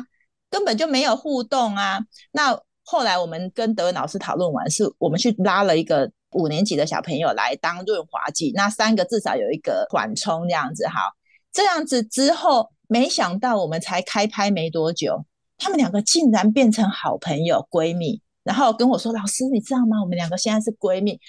[0.52, 2.00] 根本就没有互动啊。
[2.34, 10.86] 那后来我们跟德文老师讨论完，是我们去拉了一个五年级的小朋友来当润滑剂，那三个至少有一个缓冲这样子。
[10.88, 11.12] 好，
[11.52, 12.70] 这样子之后。
[12.94, 15.26] 没想到我们才开拍没多久，
[15.58, 20.00] 他们两个竟然变成好朋友、闺蜜，然后跟我说：“老师，你知道吗？
[20.00, 21.20] 我们两个现在是闺蜜。”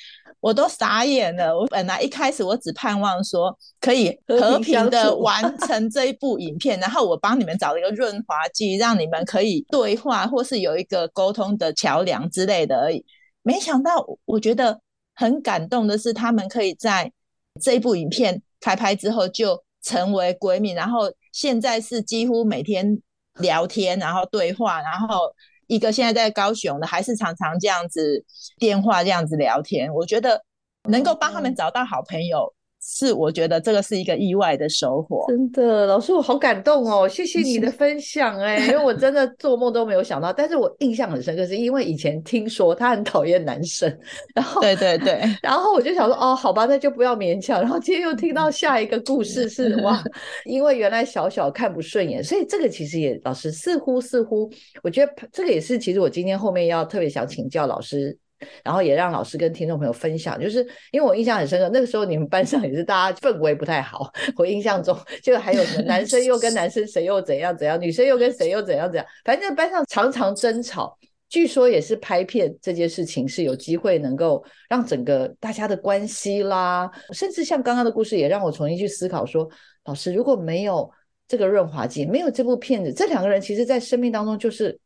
[0.40, 1.58] 我都傻眼了。
[1.58, 13.02] 我本来一开始我只盼望说可以和平的完成这一部影片，然后我帮你们找一个润滑剂，让你们可以对话或是有一个沟通的桥梁之类的而已。
[13.42, 14.78] 没想到，我觉得
[15.14, 17.10] 很感动的是，他们可以在
[17.58, 21.10] 这一部影片开拍之后就成为闺蜜，然后。
[21.34, 23.02] 现在是几乎每天
[23.40, 25.34] 聊天，然后对话，然后
[25.66, 28.24] 一个现在在高雄的，还是常常这样子
[28.56, 29.92] 电话这样子聊天。
[29.92, 30.40] 我觉得
[30.88, 32.54] 能够帮他们找到好朋友。
[32.86, 35.24] 是，我觉得这个是一个意外的收获。
[35.28, 37.08] 真的，老师，我好感动哦！
[37.08, 40.30] 谢谢你的 分享，哎，因为我真的做梦都没有想到。
[40.30, 43.90] 但是我印象很深刻，是因为以前听说他很讨厌男生，
[44.34, 47.58] 然后对对对， 然后我就想说，哦，好吧，那就不要勉强。
[47.58, 50.04] 然后今天又听到下一个故事是哇，
[50.44, 54.50] 因为原来小小看不顺眼，所以这个其实也老师似乎似乎，
[54.82, 58.18] 我觉得这个也是，其实我今天后面要特别想请教老师。
[58.62, 64.12] 然后也让老师跟听众朋友分享，就是因为我印象很深刻，那个时候你们班上也是大家氛围不太好。
[64.36, 70.96] 我印象中就还有什么男生又跟男生谁又怎样怎样，女生又跟谁又怎样怎样，反正班上常常争吵。
[71.26, 79.48] 据说也是拍片这件事情是有机会能够让整个大家的关系啦，甚至像刚刚的故事也让我重新去思考说，
[79.84, 80.88] 老师如果没有
[81.26, 84.78] 这个润滑剂，没有这部片子，这两个人其实在生命当中就是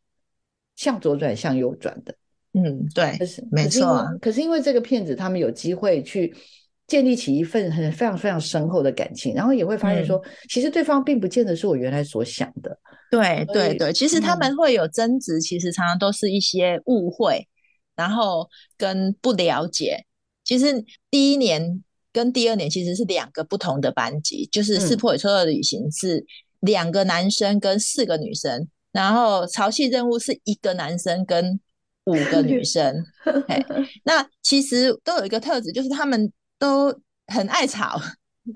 [0.76, 2.14] 向左转向右转的。
[2.52, 6.34] 嗯，对，可是没错可是因为这个骗子，他们有机会去
[6.86, 12.78] 建立起一份很非常非常深厚的感情，然后也会发现说，其实对方并不见得是我原来所想的。
[13.10, 17.46] 对对对，其实他嗯们会有争执，其实常常都是一些误会，
[17.94, 20.04] 然后跟不了解。
[20.44, 26.24] 其实第一年跟第二年其实是两个不同的班级，就是《四嗯破与错的旅行》是
[26.60, 31.60] 两个男生跟四个女生，然后潮汐任务是一个男生跟
[32.08, 33.04] 五个 女生。
[33.24, 33.64] 嘿
[34.04, 36.92] 那其实都有一个特质，就是他们都
[37.26, 38.00] 很爱吵，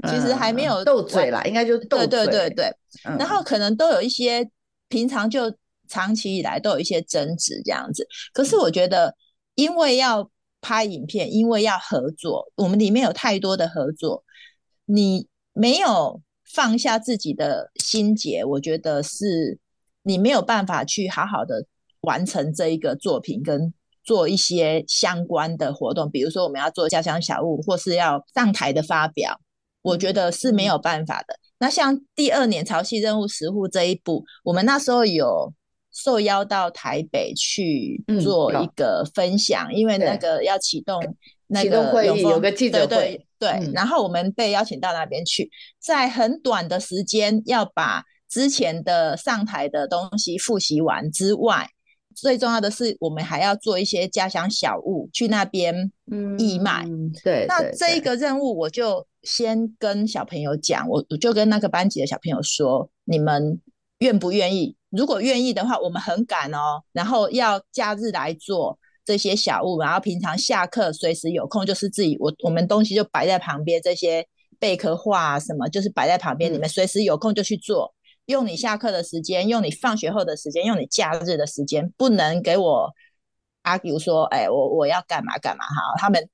[0.09, 2.27] 其实还没嗯有完斗嘴啦，应该就是斗对嘴。
[2.27, 2.67] 对对对。
[3.07, 4.49] 嗯然后可能都有一些
[4.89, 5.55] 平常就
[5.89, 8.07] 长期以来都有一些争执这样子。
[8.35, 9.15] 可是我觉得，
[9.55, 14.25] 因为要拍影片，因为要合作，我们里面有太多的合作，
[14.85, 19.59] 你没有放下自己的心结，我觉得是
[20.03, 21.67] 你没有办法去好好的
[22.03, 23.75] 完成这一个作品跟。
[24.05, 29.39] 做一些相关的活动，比如说我们要做家乡小物，或是要上台的发表，
[29.81, 31.39] 我觉得是没有办法的。
[31.59, 35.55] 那像第二年潮汐任务十户这一步，我们那时候有
[35.93, 41.01] 受邀到台北去嗯做一个分享，因为那个要启动
[41.47, 51.69] 那启动会个永丰议有个记者对会对对，嗯然后我们被邀请到那边去，在很短的时间要把之前的上台的东西复习完之外。
[52.15, 55.91] 最重要的是，我们还要做一些家乡小物去那边
[56.39, 56.85] 义卖。
[56.87, 57.45] 嗯，对。
[57.45, 63.61] 对那这一个任务，我就先跟小朋友讲，我我就跟那个班级的小朋友说，你们
[63.99, 64.77] 愿不愿意？
[64.91, 74.27] 如果愿意的话，我们很赶哦，然后要假日来做这些小物，然后平常下课随时有空，就是自己我我们东西就摆在旁边，这些
[74.59, 77.95] 贝壳画啊什么，就是摆在旁边，嗯你们随时有空就去做。
[78.33, 82.91] 用你下课的时间，用你放学后的时间，用你假日的时间，不能给我
[83.63, 85.95] argue 说，哎，我我要干嘛干嘛哈。
[85.99, 86.29] 他们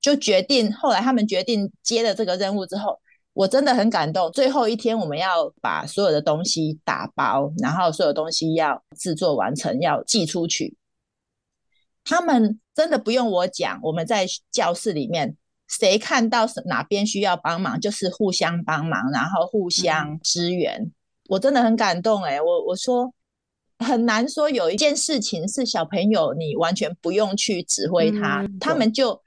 [0.00, 3.00] 就决定，后来他们决定接了这个任务之后，
[3.32, 4.30] 我真的很感动。
[4.32, 10.76] 最后一天，我们要把所有的东西打包，然后所有东西要制作完成，要寄出去。
[12.04, 15.36] 他们真的不用我讲，我们在教室里面，
[15.68, 20.90] 谁看到哪边需要帮忙，就是互相帮忙，然后互相支援。
[21.28, 23.14] 我真的很感动哎、我我说
[23.78, 29.22] 很难说有一件事情是小朋友你完全不用去指挥他，嗯他们就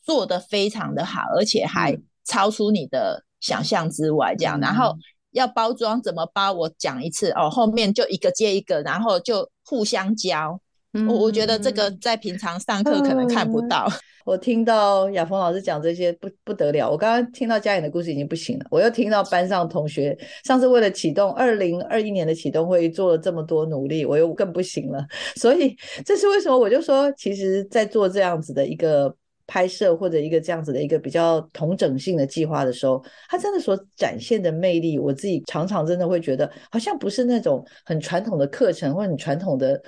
[0.00, 4.34] 做得非常的好，而且还嗯超出你的想象之外。
[4.34, 4.96] 这样，然后
[5.32, 10.60] 要包装怎么包，我讲一次哦，后面就一个接一个，然后就互相教。
[11.08, 13.88] 我我觉得这个在平常上课可能看不到。
[14.26, 25.04] 我听到雅峰老师讲这些不不得了，我刚刚听到嘉颖的故事已经不行了，我又听到班上同学上次为了启动二零二一年的启动会议做了这么多努力，我又更不行了。
[25.36, 25.74] 所以
[26.04, 26.56] 这是为什么？
[26.56, 29.12] 我就说，其实，在做这样子的一个
[29.46, 39.80] 拍摄或者一个这样子的一个比较同整性的计划的时候，它真的所展现的魅力，我自己常常真的会觉得，好像不是那种很传统的课程或很传统的。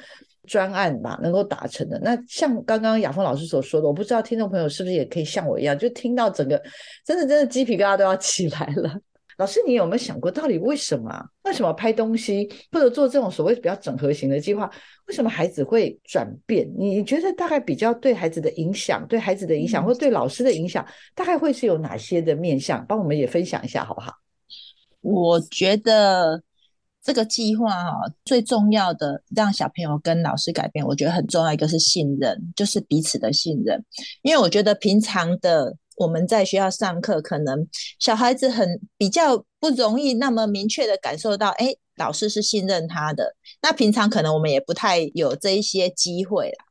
[0.49, 1.99] 专案吧，能够达成的。
[2.01, 6.61] 那像刚刚亚峰老师所说的，我不知道听众朋友是不是也可以像我一样，就听到整个
[7.05, 8.95] 真的真的鸡皮疙瘩都要起来了。
[9.39, 11.25] 老师，你有没有想过，到底为什么啊？
[11.45, 14.71] 为什么拍东西或者做这种所谓比较整合型的计划，
[15.07, 16.71] 为什么孩子会转变？
[16.79, 22.85] 你觉得大概比较对孩子的影响，对孩子的影响，或对老师的影响，大概会是有哪些的面向？
[22.87, 24.13] 帮我们也分享一下好不好？
[25.01, 26.43] 我觉得
[27.03, 33.85] 这个计划哈、最重要的让小朋友跟老师改变，我觉得很重要一个是信任，就是彼此的信任。
[34.23, 37.67] 因为我觉得平常的我们在学校上课，可能
[37.99, 43.35] 小孩子很比较不容易那么明确的感受到，哎，老师是信任他的。
[43.61, 46.65] 那平常可能我们也不太有这一些机会啦。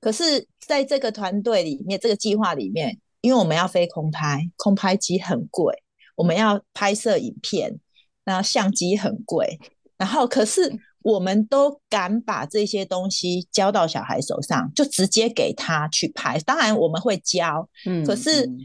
[0.00, 5.82] 可是在这个团队里面，这个计划里面，因为我们要飞空拍，空拍机很贵，
[6.16, 7.78] 我们要拍摄影片，
[8.24, 9.58] 那相机很贵，
[9.96, 10.72] 然后可是
[11.02, 16.38] 我们都敢把这些东西交到小孩手上，就直接给他去拍。
[16.40, 18.58] 当然我们会教，嗯可是嗯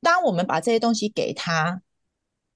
[0.00, 1.80] 当我们把这些东西给他，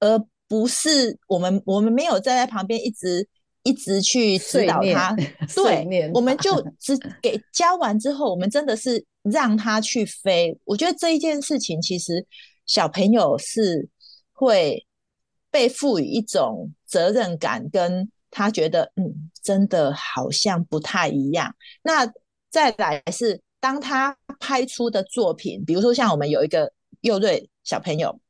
[0.00, 3.28] 而不是我们我们没有站在旁边一直
[3.62, 5.14] 一直去指导他，
[5.54, 10.58] 对，我们就只给教完之后，我们真的是让他去飞。
[10.64, 12.26] 我觉得这一件事情，其实
[12.66, 13.88] 小朋友是
[14.32, 14.86] 会
[15.50, 21.54] 被赋予一种责任感，跟他觉得嗯，真的好像不太一样。
[21.82, 22.10] 那
[22.50, 28.20] 再来是当他拍出的作品，比如说像我们有一个幼瑞小朋友，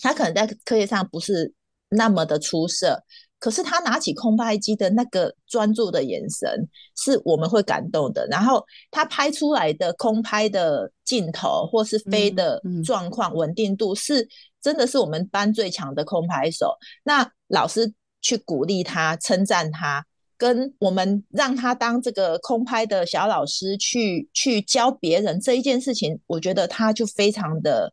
[0.00, 1.52] 他可能在课业上不是
[1.88, 3.02] 那么的出色。
[3.40, 6.66] 可是他拿起空拍机的那个专注的眼神，
[6.96, 8.26] 是我们会感动的。
[8.28, 14.26] 然后他拍出来的空拍的镜头或是飞的状况稳定度，是
[14.62, 16.74] 真的是我们班最强的空拍手。
[17.02, 17.92] 那老师
[18.24, 20.04] 去鼓励他、称赞他，
[20.36, 27.92] 跟我们让他当这个空拍的小老师去去教别人这一件事情，我觉得他就非常的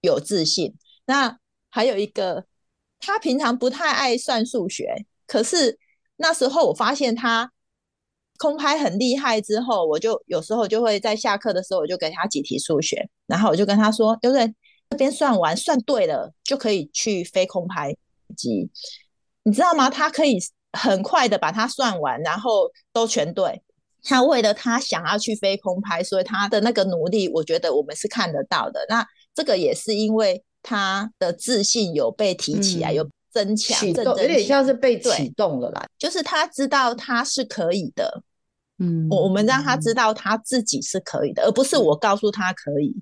[0.00, 0.74] 有自信。
[1.04, 1.36] 那
[1.68, 2.46] 还有一个。
[3.04, 4.94] 他平常不太爱算数学，
[5.26, 5.76] 可是
[6.18, 7.50] 那时候我发现他
[8.38, 14.54] 空拍很厉害之后，我就有时候就会在下课的时候，我就给他几题数学，然后我就跟他说：“对不对？
[14.90, 17.92] 这边算完算对了，就可以去飞空拍
[18.36, 18.70] 机，
[19.44, 19.90] 你知道吗？
[19.90, 20.38] 他可以
[20.72, 23.62] 很快的把它算完，然后都全对。
[24.02, 28.84] 他为了他想要去飞空拍，所以他的那个努力，我觉得我们是看得到的。
[28.88, 30.42] 那这个也是因为。
[30.64, 35.84] 他的自信有被提起来，有增强，启动，有点像是被启动了啦。
[35.98, 38.22] 就是他知道他是可以的，
[38.78, 42.94] 嗯，我我们让他知道他自己是可以的，而不是我告诉他可以，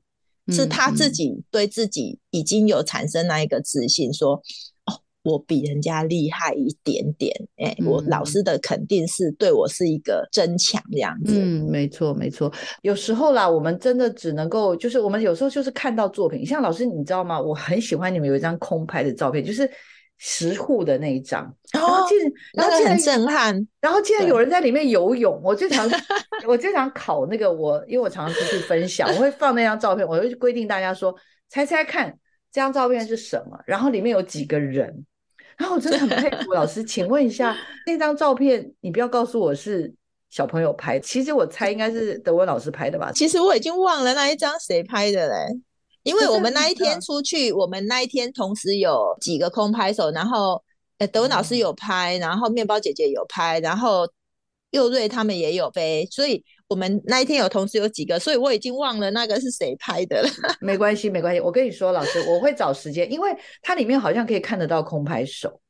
[0.51, 4.41] 是他自己对自己已经有产生那一个自信，说。
[5.23, 11.35] 我比人家厉害一点点，哎，我老师的肯定是对我是一个增强这样子。
[11.39, 12.51] 嗯，没错没错。
[12.83, 17.39] 有时候啦，我们真的只能够，就是我们有时候就是看到作品，像老师你知道吗？
[17.39, 19.71] 我很喜欢你们有一张空拍的照片，就是
[20.16, 22.18] 十户的那一张，然后竟
[22.55, 25.39] 然后很震撼，然后竟然有人在里面游泳。
[25.45, 25.87] 我经常
[26.49, 31.14] 我经常考那个我，因为我常常出去分享，我会放那张照片，我会规定大家说
[31.51, 32.09] 猜猜看
[32.51, 35.05] 这张照片是什么，然后里面有几个人。
[35.61, 37.55] 然后我真的很佩服老师，请问一下，
[37.87, 39.95] 那张照片你不要告诉我是
[40.31, 43.13] 小朋友拍，其实我猜应该是德文老师拍的吧？
[43.13, 45.61] 其实我已经忘了那一张谁拍的嘞，
[46.03, 50.63] 因为我们那一天出去，我们那一天同时有几个空拍手，然后
[50.97, 54.09] 呃德文老师有拍，然后面包姐姐有拍，然后
[54.71, 56.43] 佑瑞他们也有飞，所以。
[56.71, 60.29] 我们那一天有同时有几个，所以我已经忘了那个是谁拍的了。
[60.62, 61.41] 没关系，没关系。
[61.41, 65.61] 我跟你说，老师，我会找时间，因为它里面好像可以看得到空拍手。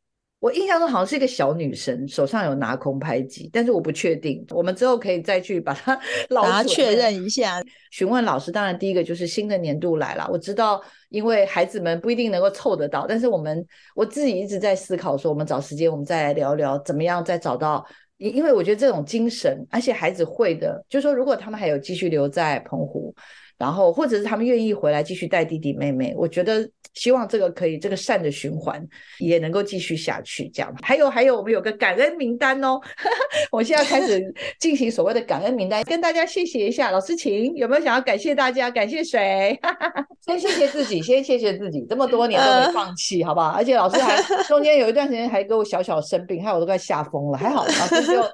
[0.41, 4.43] 我印象中好像是一个小女生手上有拿空拍机，但是我不确定。
[4.51, 5.99] 我们之后可以再去把它
[6.29, 7.63] 捞确认一下。
[7.91, 10.29] 询问老师，当然第一个就是新的年度来了。
[10.31, 17.87] 我知道，因为孩子们不一定能够凑得到，但是我们我自己一直在思考说，我们找时间，我们再来聊聊怎么样再找到。
[18.21, 23.13] 因因为我觉得这种精神，而且孩子会的，就是说，如果他们还有继续留在澎湖。
[23.61, 28.83] 然后，或者是他们愿意回来继续带弟弟妹妹，我觉得希望这个可以，这个善的循环
[29.19, 30.49] 也能够继续下去。
[30.49, 32.81] 这样，还有还有，我们有个感恩名单哦，
[33.53, 34.19] 我现在开始
[34.59, 36.91] 进行所谓的感恩名单，跟大家谢谢一下。
[36.91, 38.71] 老师，请有没有想要感谢大家？
[38.71, 39.55] 感谢谁？
[40.27, 43.49] 先谢谢自己，先谢谢自己，这么多年都没放弃，好不好？
[43.49, 48.25] 而且老师还中间有一段时间还给我小小生病，害我都快吓疯了，还好老师就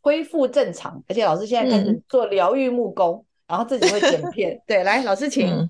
[0.00, 3.22] 恢复正常，而且老师现在开始做疗愈木工。
[3.50, 5.68] 然后自己会剪片， 对，来老师请。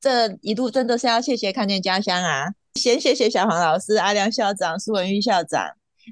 [0.00, 5.64] 这一路真的是要谢谢看见家乡啊，先谢谢小黄老师、阿良校长、苏文玉校长，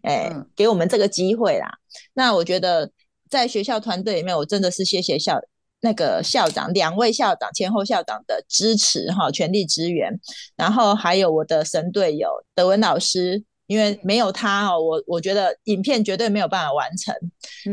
[0.02, 1.68] 哎，给我们这个机会啦。
[2.14, 2.90] 那我觉得
[3.28, 5.40] 在学校团队里面，我真的是谢谢校
[5.80, 10.12] 那个校长、两位校长、前后校长的支持哈，全力支援。
[10.56, 17.14] 然后还有我的神队友德文老师，因为没有他哦，我我觉得影片绝对没有办法完成。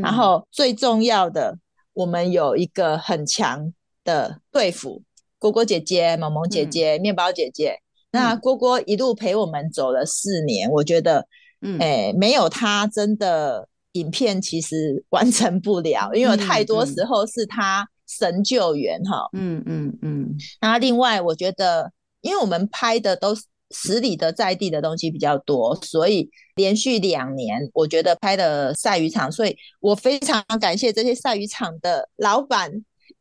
[0.01, 1.57] 然后最重要的。
[1.97, 3.73] 我们有一个很强
[4.03, 5.01] 的队服，
[5.39, 7.79] 蝈蝈姐姐、萌萌姐姐、面包姐姐。
[8.11, 11.27] 那蝈蝈一路陪我们走了四年，我觉得，
[11.61, 19.27] 嗯，哎，没有他，真的影片其实完成不了，因为太多时候是他神救援哈。
[19.33, 20.35] 嗯嗯嗯。
[20.61, 21.91] 那另外，我觉得，
[22.21, 23.33] 因为我们拍的都
[23.71, 23.87] 是。
[23.87, 32.71] 十里的在地的东西比较多，所以连续两年，我觉得拍的晒鱼场，所以我非常感谢这些晒鱼场的老板。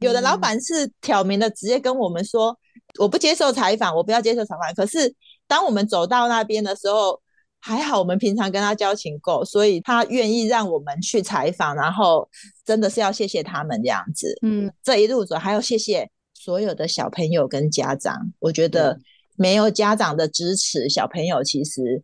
[0.01, 2.57] 有的老板是挑明的，直接跟我们说，
[2.99, 4.75] 我不接受采访，我不要接受采访。
[4.75, 5.15] 可是
[5.47, 7.21] 当我们走到那边的时候，
[7.61, 12.29] 还好我们平常跟他交情够，所以他愿意让我们去采访，然后
[12.65, 14.37] 真的是要谢谢他们这样子。
[14.43, 18.99] 嗯，这一路走还要谢谢所有的小朋友跟家长，我觉得。
[19.37, 22.03] 没有家长的支持，小朋友其实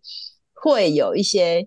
[0.55, 1.67] 会有一些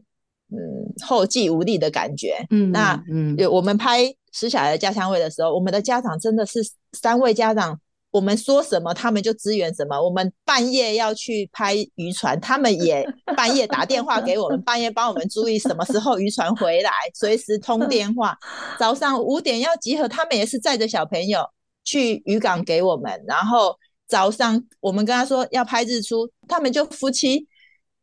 [0.51, 0.57] 嗯
[1.03, 2.45] 后继无力的感觉。
[2.49, 6.59] 嗯，那嗯，我们拍《石小的家乡味》的时候，我们的家长真的是
[6.93, 7.79] 三位家长
[8.11, 10.01] 我们说什么，他们就支援什么。
[10.01, 13.05] 我们半夜要去拍渔船，他们也
[13.35, 18.37] 半夜打电话给我们，半夜帮我们注意什么时候渔船回来，随时通电话。
[18.79, 21.45] 早上五点要集合，他们也是载着小朋友
[21.83, 23.21] 去渔港给我们。
[23.27, 23.75] 然后
[24.07, 27.47] 早上我们跟他说要拍日出，他们就夫妻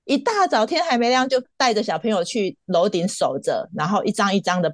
[0.05, 4.72] 一大早天还没亮就带着小朋友去楼顶守着，然后一张一张的。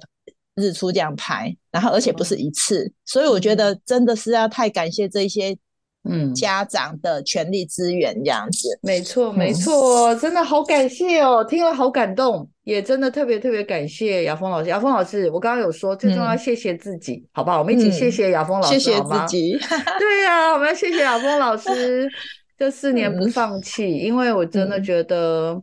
[0.55, 5.57] 日出这样拍，然后而且不是一次，所以我觉得真的是要太感谢这些
[6.03, 8.79] 嗯家长的权力资源这样子。
[8.81, 14.69] 没错，没错，真的好感谢哦，听了好感动，也真的特别特别感谢雅峰老师。
[14.69, 17.59] 雅峰老师，我刚刚有说最重要谢谢自己，好不好？
[17.59, 19.59] 我们一起谢谢雅峰老师，谢谢自己。
[19.99, 22.09] 对呀，我们要谢谢雅峰老师
[22.57, 25.61] 这四年不放弃，因为我真的觉得。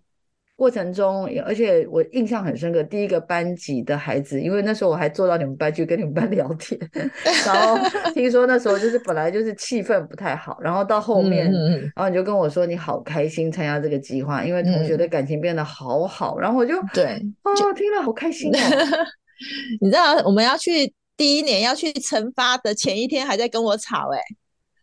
[0.56, 6.80] 过程中，而且我印象很深刻，第一个班级的孩子，因为那时候我还坐到你们班去跟你们班 聊天，
[7.44, 7.78] 然后
[8.14, 11.52] 听说那时候就是本来就是气氛不太好，然后到后面，
[11.94, 18.58] 然后你就跟我说你好开心参加这个计划，因为同学的感情变得好好，然后我就对，哦，听了好开心哦。
[19.82, 24.20] 你知道我们要去第一年要去惩罚的前一天还在跟我吵哎。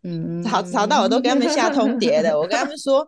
[0.05, 2.37] 嗯，吵吵到我都跟他们下通牒了。
[2.37, 3.07] 我跟他们说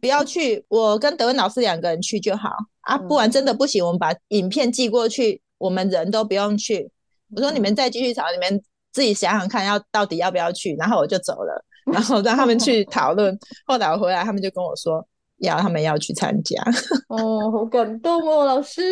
[0.00, 2.50] 不要去，我跟德文老师两个人去就好
[2.82, 2.96] 啊。
[2.96, 6.90] 不然真的不行，我们把影片寄过去，我们人都不用去。
[7.34, 8.62] 我说你们再继续吵，你们
[8.92, 10.74] 自己想想看，要到底要不要去。
[10.76, 13.38] 然后我就走了，然后让他们去 讨论。
[13.66, 15.06] 后来我回来，他们就跟我说
[15.38, 16.62] 要他们要去参加。
[17.08, 18.82] 哦，好感动哦，老师，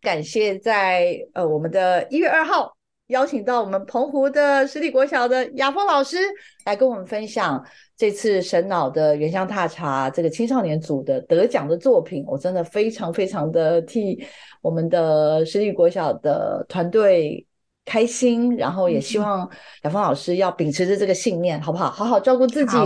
[0.00, 2.76] 感谢在呃我们的一月二号。
[3.08, 6.16] 邀请到我们澎湖的实体国小的雅峰老师
[6.64, 7.62] 来跟我们分享
[7.96, 14.24] 这次神脑的原乡踏茶这个青少年组的得奖的作品，我真的非常非常的替
[14.60, 17.46] 我们的实力国小的团队。
[17.84, 19.48] 开心，然后也希望
[19.82, 21.90] 雅芳老师要秉持着这个信念，好不好？
[21.90, 22.76] 好好照顾自己，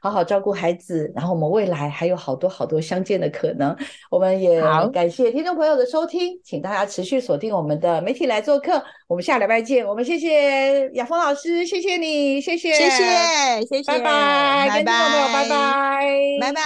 [0.00, 3.76] 好好照顾孩子，然后我们未来还有好多好多相见的可能。
[4.10, 8.82] 我们也感谢听众朋友的收听，请大家持续锁定我们的媒体来做客。
[9.08, 9.84] 我们下礼拜见。
[9.86, 16.06] 我们谢谢雅芳老师，谢谢你，谢谢，谢谢，谢谢，拜拜，拜拜，拜拜，
[16.40, 16.60] 拜拜。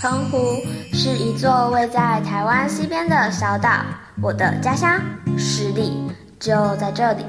[0.00, 0.60] 澎湖
[0.92, 4.01] 是一座位在台湾西边的小岛。
[4.20, 5.00] 我的家乡
[5.38, 7.24] 十里就在这里。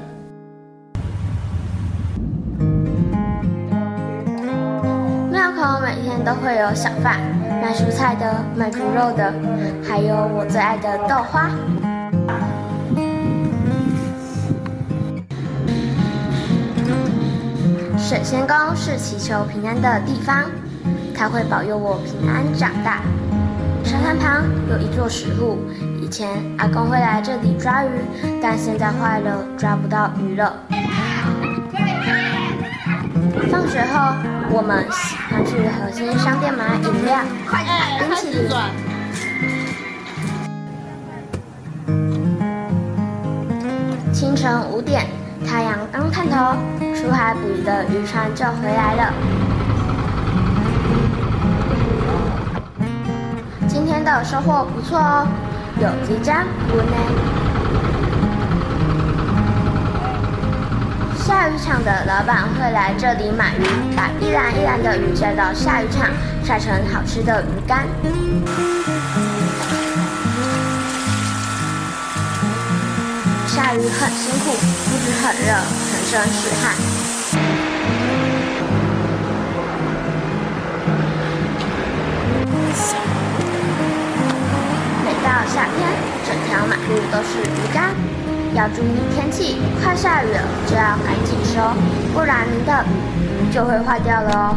[5.30, 7.18] 庙口每天都会有小贩
[7.62, 9.32] 卖蔬菜的、卖猪肉的，
[9.82, 11.50] 还有我最爱的豆花。
[17.96, 20.44] 水仙宫是祈求平安的地方，
[21.16, 23.00] 它会保佑我平安长大。
[23.82, 25.58] 沙滩旁有一座石路。
[26.14, 27.88] 以前阿公会来这里抓鱼，
[28.40, 30.54] 但现在坏了，抓不到鱼了。
[33.50, 34.14] 放学后，
[34.48, 37.18] 我们喜欢去核心商店买饮料、
[37.98, 38.48] 冰淇淋。
[44.12, 45.08] 清晨五点，
[45.44, 46.54] 太阳刚探头，
[46.94, 49.12] 出海捕鱼的渔船就回来了。
[53.66, 55.26] 今天的收获不错哦。
[55.80, 56.96] 有几张不呢？
[61.26, 63.64] 下雨场的老板会来这里买鱼，
[63.96, 66.08] 把一篮一篮的鱼晒到下雨场，
[66.44, 67.88] 晒成好吃的鱼干。
[73.48, 75.52] 下鱼很辛苦，不止很热，
[75.90, 76.93] 全身是汗。
[85.46, 85.88] 夏天，
[86.26, 87.94] 整条马路都是鱼竿，
[88.54, 91.60] 要注意天气，快下雨了就要赶紧收，
[92.12, 92.84] 不然您的
[93.40, 94.56] 鱼就会坏掉了哦。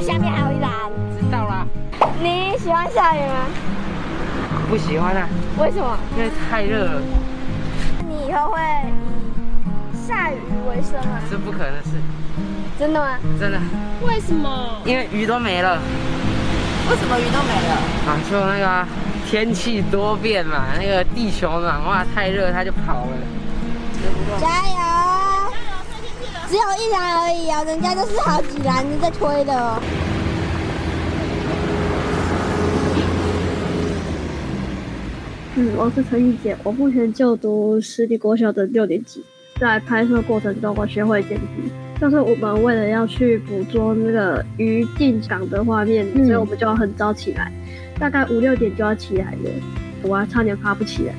[0.00, 0.70] 下面还有一栏。
[1.20, 1.66] 知道了。
[2.20, 3.46] 你喜欢下雨吗？
[4.68, 5.28] 不喜欢啊。
[5.58, 5.98] 为什么？
[6.16, 7.02] 因为太热了。
[8.08, 8.60] 你以后会
[9.92, 10.36] 以下雨
[10.68, 11.20] 为生吗？
[11.30, 11.90] 这不可能的事。
[12.80, 13.18] 真的吗？
[13.38, 13.60] 真的。
[14.06, 14.80] 为什么？
[14.86, 15.78] 因为鱼都没了。
[16.90, 17.74] 为什么鱼都没了？
[18.08, 18.86] 啊，就那个
[19.28, 23.12] 天气多变嘛，那个地球暖化太热，它就跑了。
[24.40, 25.52] 加油！
[26.48, 29.78] 只有一篮而已哦，人家都是好几篮在推的哦。
[35.56, 39.22] 嗯，我是陈玉姐，我目前就读私立国小的六年级。
[39.60, 41.70] 在拍摄过程中，我学会剪辑。
[42.00, 47.52] 就是我们为了要去捕捉那个鱼进港的画面，所以我们就要很早起来，
[47.98, 49.50] 大概五六点就要起来了，
[50.02, 51.14] 我还差点爬不起来。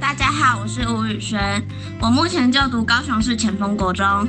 [0.00, 1.62] 大家好，我是吴宇轩，
[2.00, 4.26] 我目前就读高雄市前锋国中。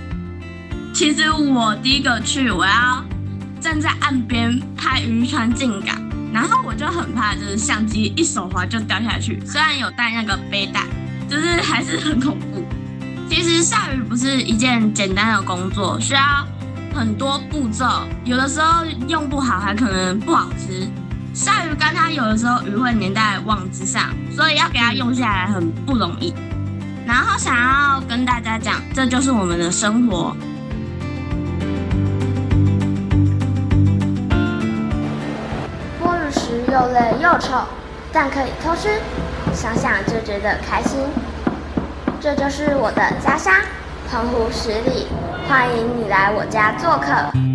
[0.94, 3.02] 其实我第一个去，我要
[3.62, 5.98] 站在岸边拍渔船进港，
[6.34, 9.40] 然后我就很怕，就是相机一手滑就掉下去。
[9.46, 10.82] 虽然有带那个背带，
[11.30, 12.64] 就是还是很恐怖。
[13.30, 16.22] 其实下鱼不是一件简单的工作，需要
[16.94, 17.86] 很多步骤，
[18.24, 20.88] 有的时候用不好还可能不好吃。
[21.34, 26.34] 鲨鱼干它有的时候鱼会粘在网子上，所以要给它用下来很不容易。
[27.06, 30.36] 然后想要跟大家讲，这就是我们的生活。
[36.00, 37.66] 摸鱼时又累又丑，
[38.14, 38.88] 但可以偷吃，
[39.56, 41.00] 想想就觉得开心。
[42.20, 43.54] 这就是我的家乡，
[44.12, 45.08] 澎湖十里，
[45.48, 47.55] 欢迎你来我家做客。